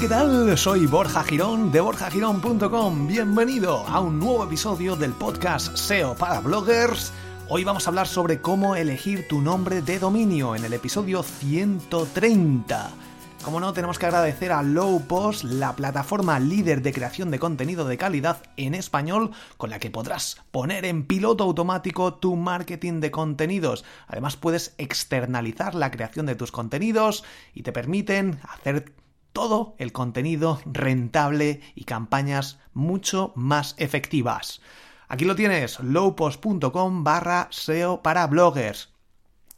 [0.00, 0.58] ¿Qué tal?
[0.58, 3.06] Soy Borja Girón de borjagirón.com.
[3.06, 7.12] Bienvenido a un nuevo episodio del podcast SEO para bloggers.
[7.48, 12.90] Hoy vamos a hablar sobre cómo elegir tu nombre de dominio en el episodio 130.
[13.44, 17.96] Como no, tenemos que agradecer a Lowpost, la plataforma líder de creación de contenido de
[17.96, 23.84] calidad en español, con la que podrás poner en piloto automático tu marketing de contenidos.
[24.08, 27.22] Además, puedes externalizar la creación de tus contenidos
[27.54, 28.92] y te permiten hacer
[29.34, 34.62] todo el contenido rentable y campañas mucho más efectivas.
[35.08, 38.90] Aquí lo tienes, lowpost.com barra SEO para bloggers.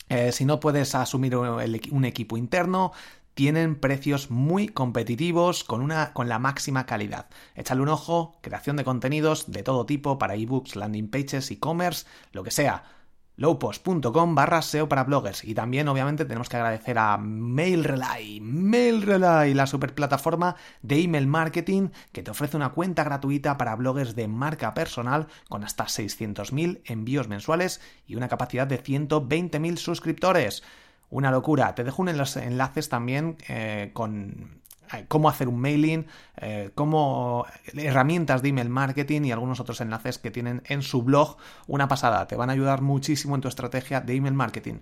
[0.08, 2.92] Eh, si no puedes asumir un equipo interno,
[3.34, 7.26] tienen precios muy competitivos con, una, con la máxima calidad.
[7.54, 12.42] Échale un ojo, creación de contenidos de todo tipo para ebooks, landing pages, e-commerce, lo
[12.42, 12.95] que sea
[13.36, 15.44] lowpost.com barra SEO para bloggers.
[15.44, 21.88] Y también, obviamente, tenemos que agradecer a MailRelay, MailRelay, la super plataforma de email marketing
[22.12, 27.28] que te ofrece una cuenta gratuita para bloggers de marca personal con hasta 600.000 envíos
[27.28, 30.62] mensuales y una capacidad de 120.000 suscriptores.
[31.08, 31.74] Una locura.
[31.74, 34.60] Te dejo unos enlaces también eh, con
[35.08, 36.06] cómo hacer un mailing,
[36.36, 41.36] eh, cómo herramientas de email marketing y algunos otros enlaces que tienen en su blog.
[41.66, 44.80] Una pasada, te van a ayudar muchísimo en tu estrategia de email marketing.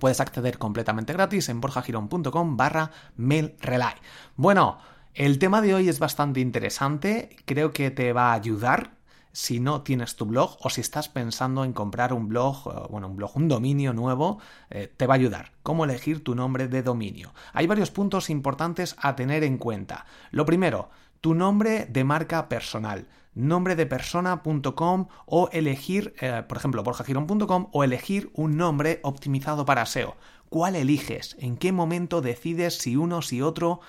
[0.00, 3.94] Puedes acceder completamente gratis en borjagirón.com barra mailrelay.
[4.36, 4.78] Bueno,
[5.14, 8.97] el tema de hoy es bastante interesante, creo que te va a ayudar
[9.32, 13.08] si no tienes tu blog o si estás pensando en comprar un blog, eh, bueno,
[13.08, 14.38] un blog, un dominio nuevo,
[14.70, 15.52] eh, te va a ayudar.
[15.62, 17.34] Cómo elegir tu nombre de dominio.
[17.52, 20.06] Hay varios puntos importantes a tener en cuenta.
[20.30, 20.90] Lo primero,
[21.20, 23.06] tu nombre de marca personal
[23.38, 30.16] nombredepersona.com o elegir, eh, por ejemplo, borjagirón.com o elegir un nombre optimizado para SEO.
[30.48, 31.36] ¿Cuál eliges?
[31.38, 33.80] ¿En qué momento decides si uno, si otro?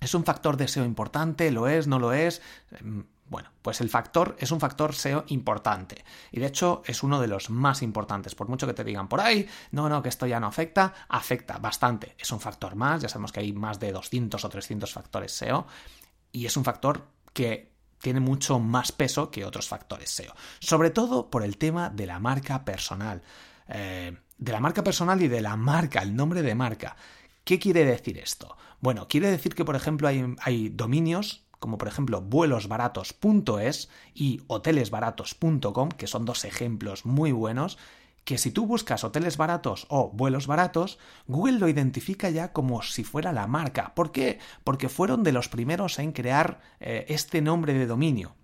[0.00, 1.50] ¿Es un factor de SEO importante?
[1.50, 1.86] ¿Lo es?
[1.86, 2.40] ¿No lo es?
[3.28, 7.28] Bueno, pues el factor es un factor SEO importante y de hecho es uno de
[7.28, 8.34] los más importantes.
[8.34, 11.58] Por mucho que te digan por ahí, no, no, que esto ya no afecta, afecta
[11.58, 12.14] bastante.
[12.18, 15.66] Es un factor más, ya sabemos que hay más de 200 o 300 factores SEO
[16.30, 17.72] y es un factor que
[18.02, 20.34] tiene mucho más peso que otros factores SEO.
[20.58, 23.22] Sobre todo por el tema de la marca personal.
[23.68, 26.96] Eh, de la marca personal y de la marca, el nombre de marca.
[27.44, 28.56] ¿Qué quiere decir esto?
[28.80, 35.88] Bueno, quiere decir que, por ejemplo, hay, hay dominios como por ejemplo vuelosbaratos.es y hotelesbaratos.com,
[35.90, 37.78] que son dos ejemplos muy buenos,
[38.24, 43.04] que si tú buscas hoteles baratos o vuelos baratos, Google lo identifica ya como si
[43.04, 43.94] fuera la marca.
[43.94, 44.40] ¿Por qué?
[44.64, 48.34] Porque fueron de los primeros en crear eh, este nombre de dominio.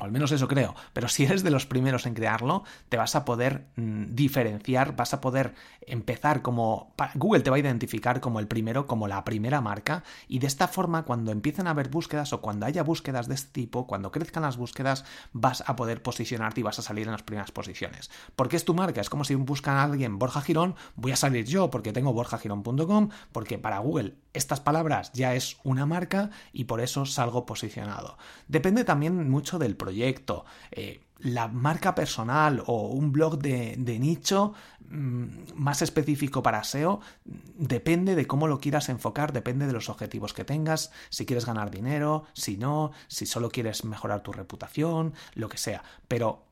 [0.00, 0.74] O al menos eso creo.
[0.92, 5.12] Pero si eres de los primeros en crearlo, te vas a poder mm, diferenciar, vas
[5.12, 6.94] a poder empezar como...
[7.14, 10.04] Google te va a identificar como el primero, como la primera marca.
[10.28, 13.50] Y de esta forma, cuando empiecen a haber búsquedas o cuando haya búsquedas de este
[13.52, 17.24] tipo, cuando crezcan las búsquedas, vas a poder posicionarte y vas a salir en las
[17.24, 18.10] primeras posiciones.
[18.36, 19.00] Porque es tu marca.
[19.00, 23.08] Es como si buscan a alguien Borja Girón, voy a salir yo porque tengo borjagirón.com,
[23.32, 28.16] porque para Google estas palabras ya es una marca y por eso salgo posicionado.
[28.46, 30.44] Depende también mucho del proyecto.
[30.70, 34.54] Eh, la marca personal o un blog de, nicho
[34.88, 40.32] mm, más específico para SEO depende de cómo lo quieras enfocar, depende de los objetivos
[40.32, 45.48] que tengas, si quieres ganar dinero, si no, si solo quieres mejorar tu reputación, lo
[45.48, 45.82] que sea.
[46.06, 46.44] Pero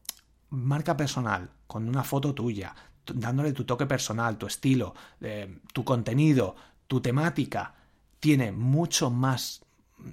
[0.50, 2.74] marca personal, con una foto tuya,
[3.14, 6.56] dándole tu toque personal, tu estilo, eh, tu contenido,
[6.86, 7.74] tu temática
[8.20, 9.62] tiene mucho más,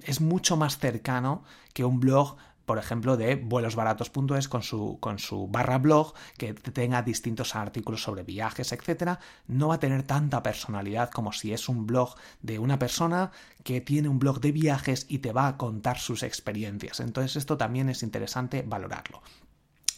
[0.04, 1.44] es mucho más cercano
[1.74, 7.02] que un blog por ejemplo, de vuelosbaratos.es con su, con su barra blog que tenga
[7.02, 11.86] distintos artículos sobre viajes, etcétera, no va a tener tanta personalidad como si es un
[11.86, 13.32] blog de una persona
[13.64, 17.00] que tiene un blog de viajes y te va a contar sus experiencias.
[17.00, 19.22] Entonces, esto también es interesante valorarlo.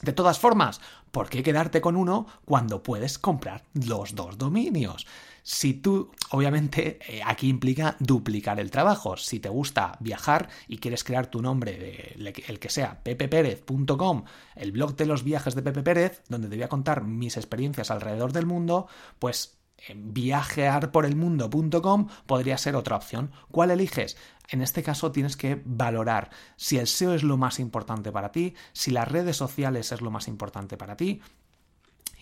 [0.02, 0.82] De todas formas,
[1.12, 5.06] ¿por qué quedarte con uno cuando puedes comprar los dos dominios?
[5.44, 9.16] Si tú, obviamente, eh, aquí implica duplicar el trabajo.
[9.16, 14.24] Si te gusta viajar y quieres crear tu nombre, de, el que sea, pepeperez.com,
[14.56, 17.92] el blog de los viajes de Pepe Pérez, donde te voy a contar mis experiencias
[17.92, 18.88] alrededor del mundo,
[19.20, 19.60] pues
[19.94, 23.32] viajearporelmundo.com podría ser otra opción.
[23.52, 24.18] ¿Cuál eliges?
[24.50, 28.54] En este caso tienes que valorar si el SEO es lo más importante para ti,
[28.74, 31.22] si las redes sociales es lo más importante para ti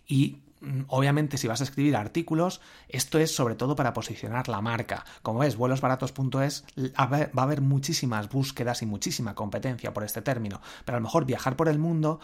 [0.08, 4.62] y mm, obviamente si vas a escribir artículos, esto es sobre todo para posicionar la
[4.62, 5.06] marca.
[5.22, 6.66] Como ves, vuelosbaratos.es
[7.00, 11.26] va a haber muchísimas búsquedas y muchísima competencia por este término, pero a lo mejor
[11.26, 12.20] viajar por el mundo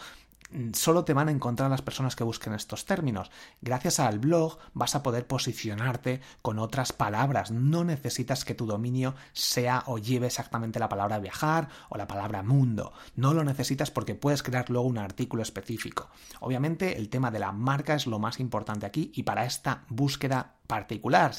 [0.72, 3.30] solo te van a encontrar las personas que busquen estos términos.
[3.60, 7.50] Gracias al blog vas a poder posicionarte con otras palabras.
[7.50, 12.42] No necesitas que tu dominio sea o lleve exactamente la palabra viajar o la palabra
[12.42, 12.92] mundo.
[13.14, 16.10] No lo necesitas porque puedes crear luego un artículo específico.
[16.40, 20.56] Obviamente el tema de la marca es lo más importante aquí y para esta búsqueda
[20.66, 21.34] particular.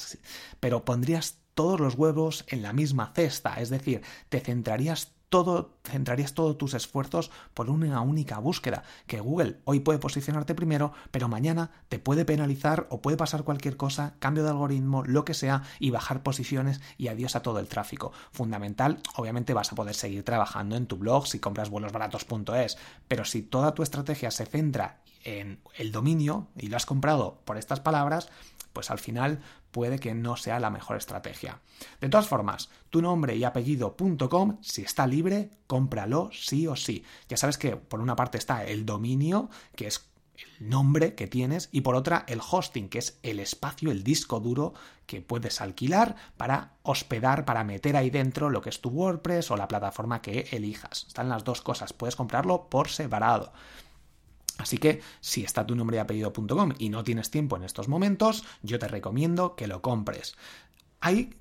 [0.60, 6.33] Pero pondrías todos los huevos en la misma cesta, es decir, te centrarías todo, centrarías
[6.33, 11.72] todos tus esfuerzos por una única búsqueda, que Google hoy puede posicionarte primero, pero mañana
[11.88, 15.89] te puede penalizar o puede pasar cualquier cosa, cambio de algoritmo, lo que sea, y
[15.89, 18.12] bajar posiciones y adiós a todo el tráfico.
[18.31, 23.42] Fundamental, obviamente vas a poder seguir trabajando en tu blog si compras vuelosbaratos.es, pero si
[23.42, 28.30] toda tu estrategia se centra en el dominio y lo has comprado por estas palabras,
[28.73, 29.41] pues al final
[29.71, 31.59] puede que no sea la mejor estrategia.
[32.00, 37.03] De todas formas, tu nombre y apellido.com, si está libre, cómpralo sí o sí.
[37.29, 40.09] Ya sabes que por una parte está el dominio, que es
[40.59, 44.39] el nombre que tienes, y por otra el hosting, que es el espacio, el disco
[44.39, 44.73] duro
[45.06, 49.57] que puedes alquilar para hospedar, para meter ahí dentro lo que es tu WordPress o
[49.57, 51.06] la plataforma que elijas.
[51.07, 53.51] Están las dos cosas, puedes comprarlo por separado.
[54.62, 58.44] Así que si está tu nombre y apellido.com y no tienes tiempo en estos momentos,
[58.62, 60.36] yo te recomiendo que lo compres.
[61.00, 61.34] Hay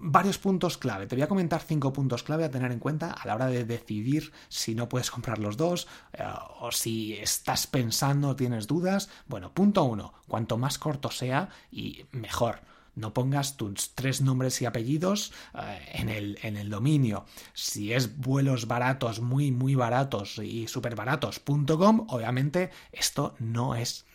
[0.00, 1.06] varios puntos clave.
[1.06, 3.64] Te voy a comentar cinco puntos clave a tener en cuenta a la hora de
[3.64, 6.24] decidir si no puedes comprar los dos eh,
[6.60, 9.08] o si estás pensando, tienes dudas.
[9.26, 12.60] Bueno, punto uno, cuanto más corto sea y mejor
[12.96, 17.24] no pongas tus tres nombres y apellidos eh, en, el, en, el, dominio.
[17.52, 24.06] Si es vuelos baratos, muy, muy baratos y súper baratos.com, obviamente esto no es,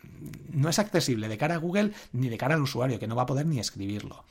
[0.50, 3.24] no es accesible de cara a Google ni de cara al usuario, que no va
[3.24, 4.26] a poder ni escribirlo.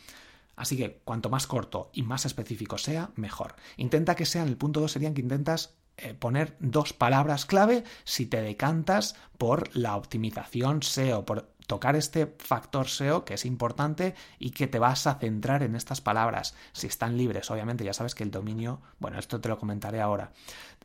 [0.56, 3.54] Así que cuanto más corto y más específico sea, mejor.
[3.76, 7.84] Intenta que sea, en el punto 2 serían que intentas eh, poner dos palabras clave
[8.04, 14.14] si te decantas por la optimización SEO, por tocar este factor SEO que es importante
[14.40, 16.54] y que te vas a centrar en estas palabras.
[16.72, 20.32] Si están libres, obviamente, ya sabes que el dominio, bueno, esto te lo comentaré ahora.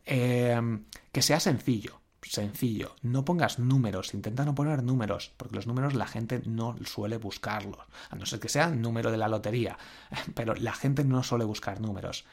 [0.06, 2.02] Em, que sea sencillo.
[2.22, 7.18] Sencillo, no pongas números, intenta no poner números, porque los números la gente no suele
[7.18, 9.78] buscarlos, a no ser que sea número de la lotería,
[10.34, 12.24] pero la gente no suele buscar números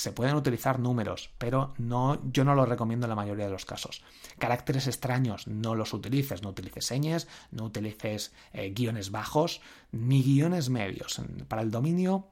[0.00, 3.66] se pueden utilizar números, pero no, yo no lo recomiendo en la mayoría de los
[3.66, 4.02] casos.
[4.38, 9.60] Caracteres extraños, no los utilices, no utilices señas, no utilices eh, guiones bajos,
[9.92, 11.20] ni guiones medios.
[11.48, 12.28] Para el dominio,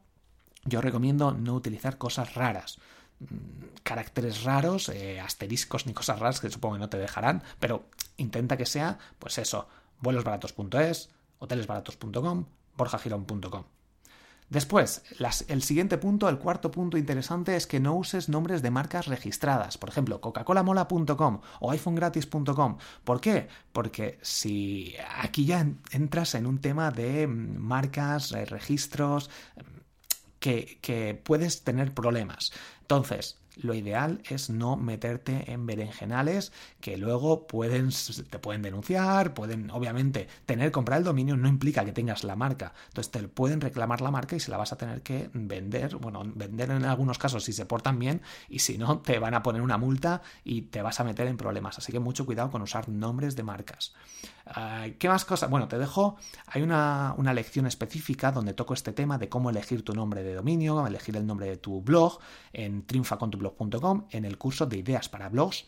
[0.64, 2.78] yo recomiendo no utilizar cosas raras.
[3.20, 7.84] Mm, caracteres raros, eh, asteriscos ni cosas raras que supongo que no te dejarán, pero
[8.16, 9.68] intenta que sea, pues eso,
[10.00, 13.64] vuelosbaratos.es, hotelesbaratos.com, borjagirón.com.
[14.50, 15.02] Después,
[15.48, 19.76] el siguiente punto, el cuarto punto interesante es que no uses nombres de marcas registradas,
[19.76, 22.78] por ejemplo, coca-colamola.com o iPhonegratis.com.
[23.04, 23.48] ¿Por qué?
[23.72, 29.60] Porque si aquí ya entras en un tema de mm, marcas, eh, registros, mm,
[30.38, 32.52] que, que puedes tener problemas.
[32.80, 37.90] Entonces, lo ideal es no meterte en berenjenales que luego pueden,
[38.30, 42.72] te pueden denunciar, pueden, obviamente, tener, comprar el dominio no implica que tengas la marca.
[42.88, 46.22] Entonces te pueden reclamar la marca y se la vas a tener que vender, bueno,
[46.24, 49.62] vender en algunos casos si se portan bien y si no, te van a poner
[49.62, 51.78] una multa y te vas a meter en problemas.
[51.78, 53.94] Así que mucho cuidado con usar nombres de marcas.
[54.46, 55.50] Ah, ¿Qué más cosas?
[55.50, 59.84] Bueno, te dejo, hay una, una lección específica donde toco este tema de cómo elegir
[59.84, 62.18] tu nombre de dominio, elegir el nombre de tu blog
[62.52, 62.82] en
[64.10, 65.66] en el curso de ideas para blogs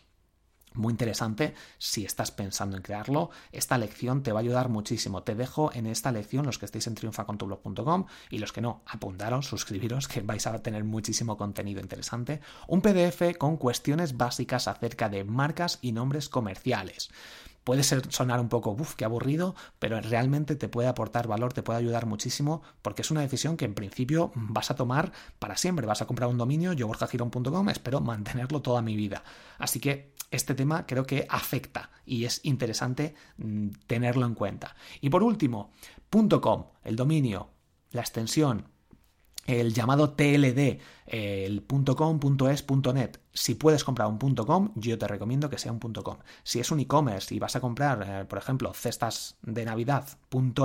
[0.73, 3.29] muy interesante si estás pensando en crearlo.
[3.51, 5.23] Esta lección te va a ayudar muchísimo.
[5.23, 9.47] Te dejo en esta lección los que estéis en triunfacontublog.com y los que no, apuntaros,
[9.47, 12.39] suscribiros que vais a tener muchísimo contenido interesante.
[12.67, 17.09] Un PDF con cuestiones básicas acerca de marcas y nombres comerciales.
[17.63, 21.61] Puede ser, sonar un poco, uff, qué aburrido, pero realmente te puede aportar valor, te
[21.61, 25.85] puede ayudar muchísimo, porque es una decisión que en principio vas a tomar para siempre.
[25.85, 29.23] Vas a comprar un dominio, yo borjagirón.com, espero mantenerlo toda mi vida.
[29.59, 34.75] Así que este tema creo que afecta y es interesante mm, tenerlo en cuenta.
[35.01, 35.71] Y por último,
[36.41, 37.49] .com, el dominio,
[37.91, 38.67] la extensión,
[39.47, 42.19] el llamado TLD, el .com,
[42.49, 43.19] .es, .net.
[43.33, 46.17] Si puedes comprar un .com, yo te recomiendo que sea un .com.
[46.43, 50.07] Si es un e-commerce y vas a comprar, eh, por ejemplo, cestas de Navidad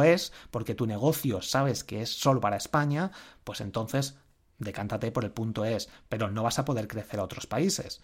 [0.05, 3.11] .es, porque tu negocio sabes que es solo para España,
[3.45, 4.17] pues entonces
[4.59, 5.33] decántate por el
[5.67, 8.01] es, pero no vas a poder crecer a otros países.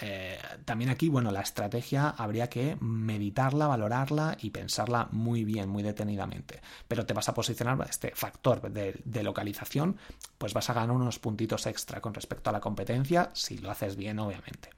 [0.00, 5.82] Eh, también aquí, bueno, la estrategia habría que meditarla, valorarla y pensarla muy bien, muy
[5.82, 6.60] detenidamente.
[6.86, 9.96] Pero te vas a posicionar este factor de, de, localización,
[10.38, 13.96] pues vas a ganar unos puntitos extra con respecto a la competencia, si lo haces
[13.96, 14.70] bien, obviamente.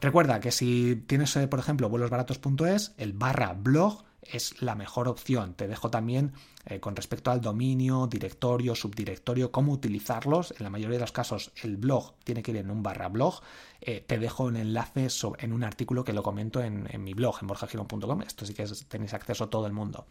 [0.00, 5.54] Recuerda que si tienes, eh, por ejemplo, vuelosbaratos.es, el barra blog es la mejor opción.
[5.54, 6.32] Te dejo también
[6.66, 10.54] eh, con respecto al dominio, directorio, subdirectorio, cómo utilizarlos.
[10.58, 13.40] En la mayoría de los casos el blog tiene que ir en un barra blog.
[13.80, 15.08] Eh, te dejo un enlace
[15.38, 18.22] en un artículo que lo comento en, mi blog, en borjagirón.com.
[18.22, 20.06] Esto sí que tenéis acceso a todo el mundo.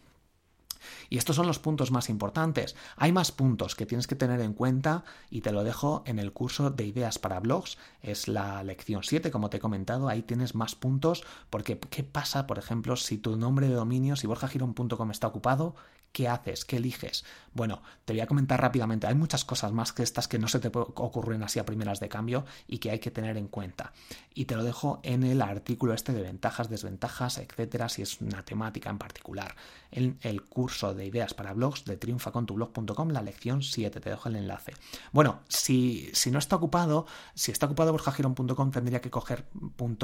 [1.08, 2.76] Y estos son los puntos más importantes.
[2.96, 6.32] Hay más puntos que tienes que tener en cuenta y te lo dejo en el
[6.32, 7.78] curso de ideas para blogs.
[8.02, 10.08] Es la lección 7, como te he comentado.
[10.08, 14.26] Ahí tienes más puntos porque ¿qué pasa, por ejemplo, si tu nombre de dominio, si
[14.26, 15.74] borjagirón.com está ocupado?
[16.12, 16.64] ¿Qué haces?
[16.64, 17.24] ¿Qué eliges?
[17.52, 19.06] Bueno, te voy a comentar rápidamente.
[19.06, 22.08] Hay muchas cosas más que estas que no se te ocurren así a primeras de
[22.08, 23.92] cambio y que hay que tener en cuenta.
[24.34, 28.44] Y te lo dejo en el artículo este de ventajas, desventajas, etcétera, si es una
[28.44, 29.54] temática en particular.
[29.92, 34.00] En el curso de ideas para blogs de triunfacontublog.com, la lección 7.
[34.00, 34.74] Te dejo el enlace.
[35.12, 39.46] Bueno, si, si no está ocupado, si está ocupado borjagirón.com, tendría que coger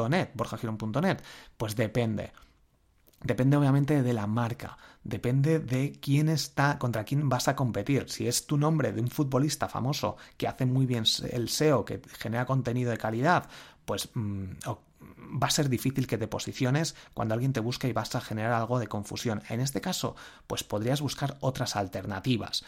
[0.09, 1.19] .net, borjagirón.net.
[1.57, 2.33] Pues depende.
[3.23, 8.11] Depende obviamente de la marca, depende de quién está, contra quién vas a competir.
[8.11, 12.01] Si es tu nombre de un futbolista famoso que hace muy bien el SEO, que
[12.19, 13.49] genera contenido de calidad,
[13.85, 14.45] pues mm,
[15.43, 18.53] va a ser difícil que te posiciones cuando alguien te busque y vas a generar
[18.53, 19.43] algo de confusión.
[19.49, 20.15] En este caso,
[20.47, 22.65] pues podrías buscar otras alternativas.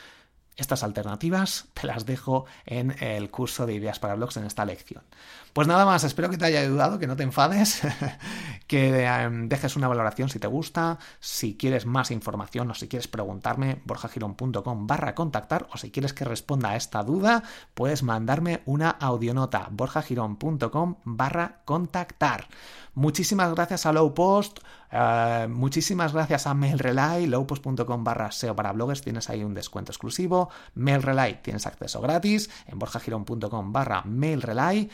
[0.59, 5.05] Estas alternativas te las dejo en el curso de ideas para blogs en esta lección.
[5.53, 7.81] Pues nada más, espero que te haya ayudado, que no te enfades,
[8.67, 13.07] que em, dejes una valoración si te gusta, si quieres más información o si quieres
[13.07, 18.91] preguntarme, borjagirón.com barra contactar o si quieres que responda a esta duda, puedes mandarme una
[18.91, 22.49] audionota, borjagirón.com barra contactar.
[22.95, 24.59] Muchísimas gracias a Lowpost,
[24.93, 30.51] uh, muchísimas gracias a MailRelay, lowpost.com barra SEO para bloggers, tienes ahí un descuento exclusivo.
[30.75, 34.91] MailRelay tienes acceso gratis en borjagirón.com barra MailRelay.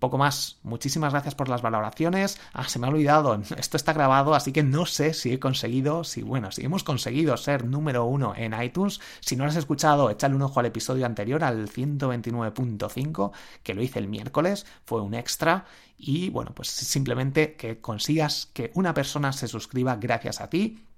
[0.00, 0.56] Poco más.
[0.62, 2.40] Muchísimas gracias por las valoraciones.
[2.54, 3.38] Ah, se me ha olvidado.
[3.58, 7.36] Esto está grabado, así que no sé si he conseguido, si bueno, si hemos conseguido
[7.36, 8.98] ser número uno en iTunes.
[9.20, 13.82] Si no lo has escuchado, échale un ojo al episodio anterior, al 129.5, que lo
[13.82, 14.64] hice el miércoles.
[14.86, 15.66] Fue un extra.
[15.98, 20.89] Y bueno, pues simplemente que consigas que una persona se suscriba gracias a ti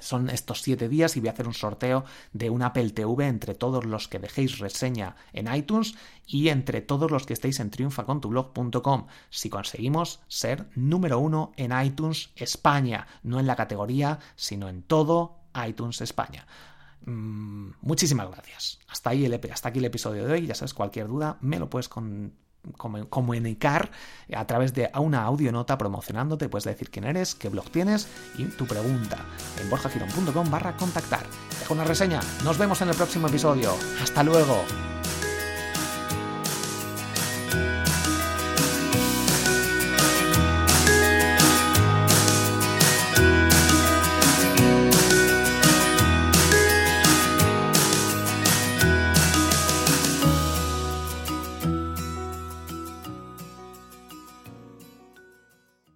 [0.00, 3.54] son estos siete días y voy a hacer un sorteo de un Apple TV entre
[3.54, 5.94] todos los que dejéis reseña en iTunes
[6.26, 9.06] y entre todos los que estéis en triunfacontublog.com.
[9.30, 15.40] Si conseguimos ser número uno en iTunes España, no en la categoría, sino en todo
[15.66, 16.46] iTunes España.
[17.04, 18.78] Mm, muchísimas gracias.
[18.88, 20.46] Hasta, ahí el, hasta aquí el episodio de hoy.
[20.46, 22.34] Ya sabes, cualquier duda me lo puedes con
[22.76, 23.90] comunicar
[24.34, 28.66] a través de una audionota promocionándote, puedes decir quién eres, qué blog tienes y tu
[28.66, 29.18] pregunta
[29.60, 31.24] en borjagirón.com barra contactar.
[31.60, 33.72] Dejo una reseña, nos vemos en el próximo episodio.
[34.02, 34.97] Hasta luego.